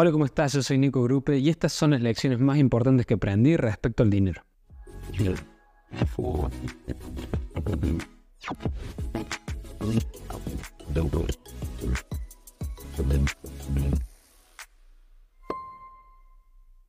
[0.00, 0.52] Hola, ¿cómo estás?
[0.52, 4.10] Yo soy Nico Grupe y estas son las lecciones más importantes que aprendí respecto al
[4.10, 4.44] dinero.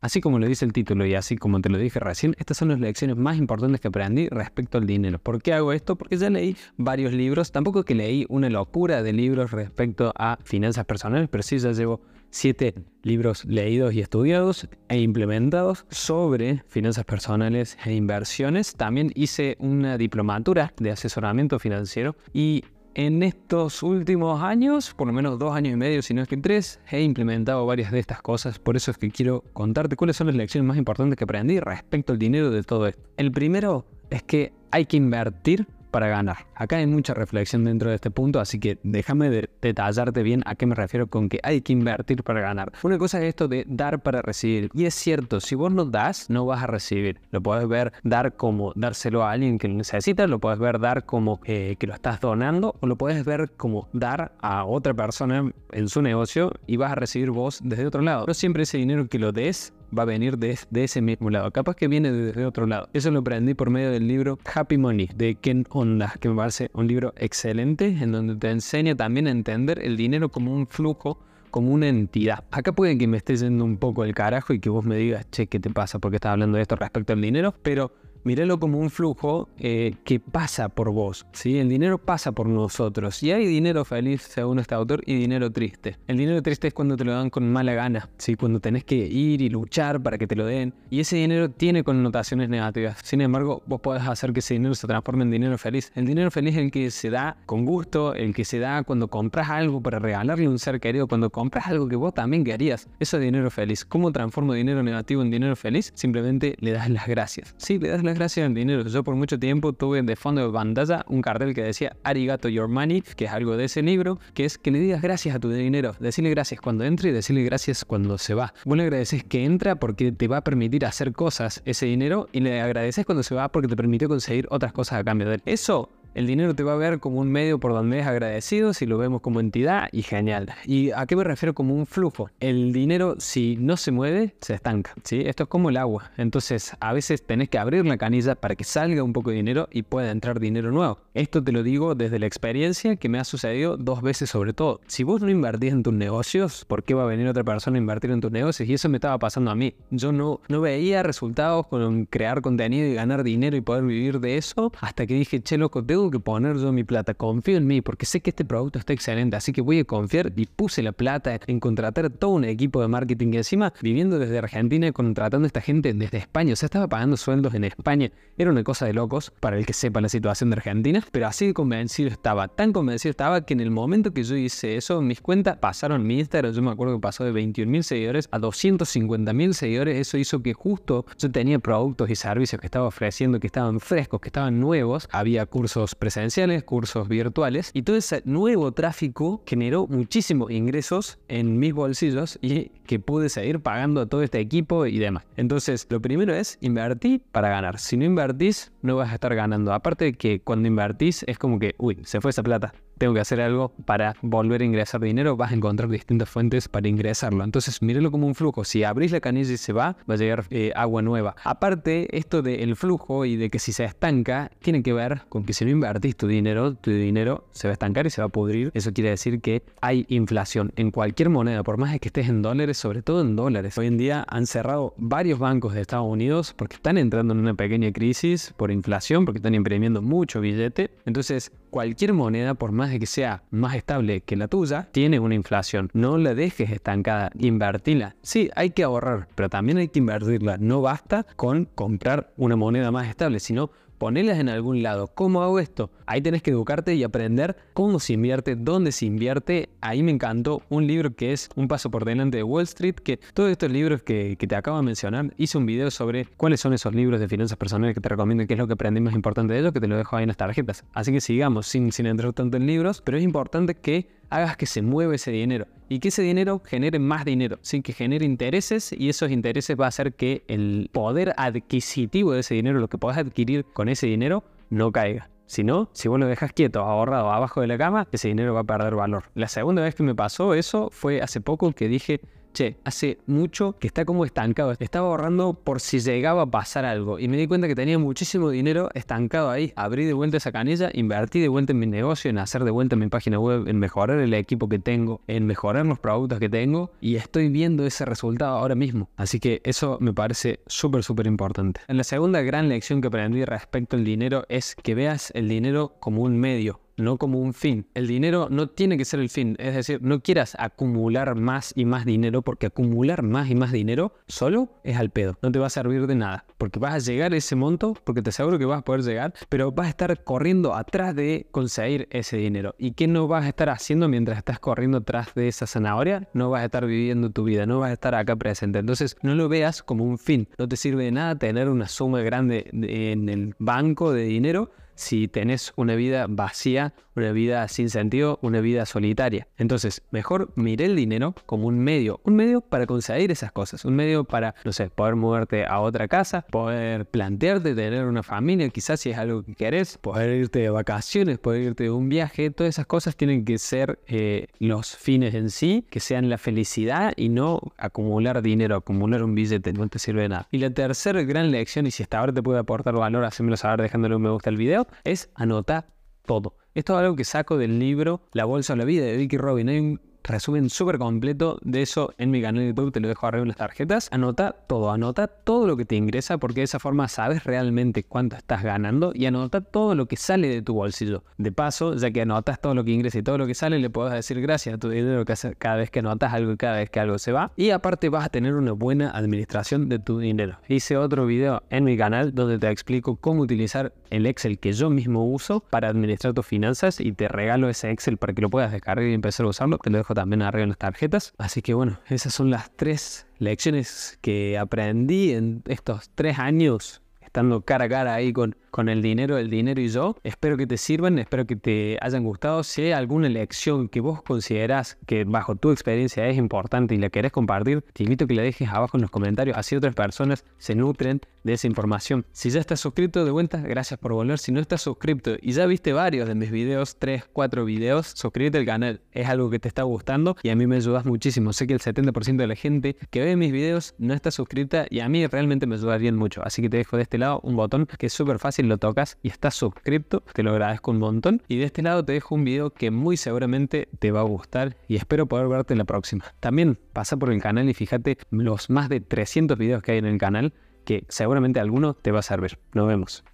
[0.00, 2.68] Así como lo dice el título y así como te lo dije recién, estas son
[2.68, 5.18] las lecciones más importantes que aprendí respecto al dinero.
[5.18, 5.96] ¿Por qué hago esto?
[5.96, 10.86] Porque ya leí varios libros, tampoco que leí una locura de libros respecto a finanzas
[10.86, 12.00] personales, pero sí ya llevo
[12.34, 18.74] siete libros leídos y estudiados e implementados sobre finanzas personales e inversiones.
[18.74, 22.64] También hice una diplomatura de asesoramiento financiero y
[22.96, 26.36] en estos últimos años, por lo menos dos años y medio, si no es que
[26.36, 28.58] tres, he implementado varias de estas cosas.
[28.58, 32.12] Por eso es que quiero contarte cuáles son las lecciones más importantes que aprendí respecto
[32.12, 33.02] al dinero de todo esto.
[33.16, 36.38] El primero es que hay que invertir para ganar.
[36.56, 40.66] Acá hay mucha reflexión dentro de este punto, así que déjame detallarte bien a qué
[40.66, 42.72] me refiero con que hay que invertir para ganar.
[42.82, 44.70] Una cosa es esto de dar para recibir.
[44.74, 47.20] Y es cierto, si vos no das, no vas a recibir.
[47.30, 51.04] Lo puedes ver dar como dárselo a alguien que lo necesita, lo puedes ver dar
[51.04, 55.50] como eh, que lo estás donando, o lo puedes ver como dar a otra persona
[55.72, 58.26] en su negocio y vas a recibir vos desde otro lado.
[58.26, 61.50] No siempre ese dinero que lo des va a venir de, ese mismo lado.
[61.50, 62.88] Capaz que viene desde otro lado.
[62.92, 66.34] Eso lo aprendí por medio del libro Happy Money de Ken Honda, que me
[66.72, 71.18] un libro excelente en donde te enseña también a entender el dinero como un flujo
[71.50, 72.42] como una entidad.
[72.50, 75.30] Acá puede que me esté yendo un poco el carajo y que vos me digas,
[75.30, 76.00] che, ¿qué te pasa?
[76.00, 77.92] Porque estás hablando de esto respecto al dinero, pero
[78.24, 81.26] míralo como un flujo eh, que pasa por vos.
[81.32, 81.58] ¿sí?
[81.58, 83.22] El dinero pasa por nosotros.
[83.22, 85.96] Y hay dinero feliz, según este autor, y dinero triste.
[86.06, 88.34] El dinero triste es cuando te lo dan con mala gana, ¿sí?
[88.34, 90.74] cuando tenés que ir y luchar para que te lo den.
[90.90, 92.98] Y ese dinero tiene connotaciones negativas.
[93.02, 95.92] Sin embargo, vos podés hacer que ese dinero se transforme en dinero feliz.
[95.94, 99.08] El dinero feliz es el que se da con gusto, el que se da cuando
[99.08, 102.88] compras algo para regalarle a un ser querido, cuando compras algo que vos también querías.
[102.98, 103.84] Eso es dinero feliz.
[103.84, 105.92] ¿Cómo transformo dinero negativo en dinero feliz?
[105.94, 107.54] Simplemente le das las gracias.
[107.58, 108.82] Sí, le das las gracias al dinero.
[108.82, 112.68] Yo por mucho tiempo tuve de fondo de pantalla un cartel que decía Arigato Your
[112.68, 115.50] Money, que es algo de ese libro, que es que le digas gracias a tu
[115.50, 115.94] dinero.
[115.98, 118.54] Decirle gracias cuando entre y decirle gracias cuando se va.
[118.64, 122.40] Vos le agradeces que entra porque te va a permitir hacer cosas ese dinero y
[122.40, 125.42] le agradeces cuando se va porque te permitió conseguir otras cosas a cambio de él.
[125.46, 128.86] Eso el dinero te va a ver como un medio por donde es agradecido, si
[128.86, 130.52] lo vemos como entidad, y genial.
[130.64, 132.30] ¿Y a qué me refiero como un flujo?
[132.40, 134.94] El dinero, si no se mueve, se estanca.
[135.02, 135.22] ¿sí?
[135.26, 136.10] Esto es como el agua.
[136.16, 139.68] Entonces, a veces tenés que abrir la canilla para que salga un poco de dinero
[139.70, 140.98] y pueda entrar dinero nuevo.
[141.14, 144.80] Esto te lo digo desde la experiencia que me ha sucedido dos veces sobre todo.
[144.86, 147.80] Si vos no invertís en tus negocios, ¿por qué va a venir otra persona a
[147.80, 148.68] invertir en tus negocios?
[148.68, 149.74] Y eso me estaba pasando a mí.
[149.90, 154.36] Yo no, no veía resultados con crear contenido y ganar dinero y poder vivir de
[154.36, 158.06] eso hasta que dije, che, loco, que poner yo mi plata, confío en mí porque
[158.06, 161.38] sé que este producto está excelente, así que voy a confiar y puse la plata
[161.46, 165.48] en contratar todo un equipo de marketing y encima viviendo desde Argentina y contratando a
[165.48, 168.92] esta gente desde España, o sea, estaba pagando sueldos en España, era una cosa de
[168.92, 173.10] locos para el que sepa la situación de Argentina, pero así convencido estaba, tan convencido
[173.10, 176.62] estaba que en el momento que yo hice eso, mis cuentas pasaron mi Instagram, yo
[176.62, 180.52] me acuerdo que pasó de 21 mil seguidores a 250 mil seguidores, eso hizo que
[180.52, 185.08] justo yo tenía productos y servicios que estaba ofreciendo que estaban frescos, que estaban nuevos,
[185.10, 191.72] había cursos presenciales, cursos virtuales y todo ese nuevo tráfico generó muchísimos ingresos en mis
[191.72, 195.24] bolsillos y que pude seguir pagando a todo este equipo y demás.
[195.36, 197.78] Entonces, lo primero es invertir para ganar.
[197.78, 199.72] Si no invertís, no vas a estar ganando.
[199.72, 203.20] Aparte de que cuando invertís es como que, uy, se fue esa plata tengo que
[203.20, 207.44] hacer algo para volver a ingresar dinero, vas a encontrar distintas fuentes para ingresarlo.
[207.44, 208.64] Entonces, mírelo como un flujo.
[208.64, 211.36] Si abrís la canilla y se va, va a llegar eh, agua nueva.
[211.44, 215.52] Aparte, esto del flujo y de que si se estanca, tiene que ver con que
[215.52, 218.30] si no invertís tu dinero, tu dinero se va a estancar y se va a
[218.30, 218.70] pudrir.
[218.74, 222.78] Eso quiere decir que hay inflación en cualquier moneda, por más que estés en dólares,
[222.78, 223.76] sobre todo en dólares.
[223.78, 227.54] Hoy en día han cerrado varios bancos de Estados Unidos porque están entrando en una
[227.54, 230.90] pequeña crisis por inflación, porque están imprimiendo mucho billete.
[231.06, 235.34] Entonces, cualquier moneda, por más de que sea más estable que la tuya, tiene una
[235.34, 235.90] inflación.
[235.92, 238.14] No la dejes estancada, invertila.
[238.22, 240.56] Sí, hay que ahorrar, pero también hay que invertirla.
[240.56, 243.72] No basta con comprar una moneda más estable, sino
[244.04, 245.06] ponelas en algún lado.
[245.06, 245.90] ¿Cómo hago esto?
[246.04, 249.70] Ahí tenés que educarte y aprender cómo se invierte, dónde se invierte.
[249.80, 253.18] Ahí me encantó un libro que es Un paso por delante de Wall Street, que
[253.32, 256.94] todos estos libros que, te acabo de mencionar, hice un video sobre cuáles son esos
[256.94, 259.54] libros de finanzas personales que te recomiendo y qué es lo que aprendí más importante
[259.54, 260.84] de ellos, que te lo dejo ahí en las tarjetas.
[260.92, 264.66] Así que sigamos sin, sin entrar tanto en libros, pero es importante que hagas que
[264.66, 268.94] se mueva ese dinero y que ese dinero genere más dinero, sin que genere intereses
[268.96, 272.98] y esos intereses va a hacer que el poder adquisitivo de ese dinero, lo que
[272.98, 275.30] podás adquirir con ese dinero, no caiga.
[275.46, 278.60] Si no, si vos lo dejas quieto, ahorrado abajo de la cama, ese dinero va
[278.60, 279.24] a perder valor.
[279.34, 282.20] La segunda vez que me pasó eso fue hace poco que dije,
[282.54, 284.72] che, hace mucho que está como estancado.
[284.78, 287.18] Estaba ahorrando por si llegaba a pasar algo.
[287.18, 289.74] Y me di cuenta que tenía muchísimo dinero estancado ahí.
[289.76, 292.96] Abrí de vuelta esa canilla, invertí de vuelta en mi negocio, en hacer de vuelta
[292.96, 296.92] mi página web, en mejorar el equipo que tengo, en mejorar los productos que tengo.
[297.00, 299.10] Y estoy viendo ese resultado ahora mismo.
[299.16, 301.80] Así que eso me parece súper, súper importante.
[301.88, 305.96] En la segunda gran lección que aprendí respecto al dinero es que veas el dinero
[306.00, 307.86] como un medio no como un fin.
[307.94, 311.84] El dinero no tiene que ser el fin, es decir, no quieras acumular más y
[311.84, 315.66] más dinero porque acumular más y más dinero solo es al pedo, no te va
[315.66, 318.64] a servir de nada, porque vas a llegar a ese monto, porque te aseguro que
[318.64, 322.74] vas a poder llegar, pero vas a estar corriendo atrás de conseguir ese dinero.
[322.78, 326.28] ¿Y qué no vas a estar haciendo mientras estás corriendo atrás de esa zanahoria?
[326.32, 328.78] No vas a estar viviendo tu vida, no vas a estar acá presente.
[328.78, 332.20] Entonces, no lo veas como un fin, no te sirve de nada tener una suma
[332.20, 338.38] grande en el banco de dinero si tenés una vida vacía, una vida sin sentido,
[338.42, 339.46] una vida solitaria.
[339.56, 343.94] Entonces, mejor mire el dinero como un medio, un medio para conseguir esas cosas, un
[343.94, 349.00] medio para, no sé, poder moverte a otra casa, poder plantearte tener una familia, quizás
[349.00, 352.74] si es algo que querés, poder irte de vacaciones, poder irte de un viaje, todas
[352.74, 357.28] esas cosas tienen que ser eh, los fines en sí, que sean la felicidad y
[357.28, 360.48] no acumular dinero, acumular un billete, no te sirve de nada.
[360.50, 363.82] Y la tercera gran lección, y si hasta ahora te puede aportar valor, hacémelo saber
[363.82, 365.86] dejándole un me gusta al video, es anotar
[366.24, 366.56] todo.
[366.74, 369.68] Esto es algo que saco del libro La Bolsa de la Vida de Vicky Robin.
[369.68, 373.26] Hay un resumen súper completo de eso en mi canal de YouTube, te lo dejo
[373.26, 374.08] arriba en las tarjetas.
[374.10, 378.36] Anota todo, anota todo lo que te ingresa porque de esa forma sabes realmente cuánto
[378.36, 381.24] estás ganando y anota todo lo que sale de tu bolsillo.
[381.36, 383.90] De paso, ya que anotas todo lo que ingresa y todo lo que sale, le
[383.90, 385.24] puedes decir gracias a tu dinero
[385.58, 387.52] cada vez que anotas algo y cada vez que algo se va.
[387.56, 390.58] Y aparte vas a tener una buena administración de tu dinero.
[390.68, 394.88] Hice otro video en mi canal donde te explico cómo utilizar el Excel que yo
[394.88, 398.72] mismo uso para administrar tus finanzas y te regalo ese Excel para que lo puedas
[398.72, 399.78] descargar y empezar a usarlo.
[399.78, 401.34] Te lo dejo también arriba en las tarjetas.
[401.38, 407.62] Así que bueno, esas son las tres lecciones que aprendí en estos tres años estando
[407.62, 410.16] cara a cara ahí con, con el dinero, el dinero y yo.
[410.24, 412.64] Espero que te sirvan, espero que te hayan gustado.
[412.64, 417.08] Si hay alguna lección que vos considerás que bajo tu experiencia es importante y la
[417.08, 420.44] querés compartir, te invito a que la dejes abajo en los comentarios, así otras personas
[420.58, 422.26] se nutren de esa información.
[422.32, 424.38] Si ya estás suscrito de vuelta, gracias por volver.
[424.38, 428.58] Si no estás suscrito y ya viste varios de mis videos, 3, 4 videos, suscríbete
[428.58, 429.02] al canal.
[429.12, 431.52] Es algo que te está gustando y a mí me ayudas muchísimo.
[431.52, 435.00] Sé que el 70% de la gente que ve mis videos no está suscrita y
[435.00, 436.42] a mí realmente me ayuda mucho.
[436.44, 439.18] Así que te dejo de este lado un botón que es súper fácil, lo tocas
[439.22, 441.42] y estás suscrito, te lo agradezco un montón.
[441.48, 444.76] Y de este lado te dejo un video que muy seguramente te va a gustar
[444.88, 446.24] y espero poder verte en la próxima.
[446.40, 450.06] También pasa por el canal y fíjate los más de 300 videos que hay en
[450.06, 450.52] el canal
[450.84, 452.58] que seguramente alguno te va a servir.
[452.72, 453.24] Nos vemos.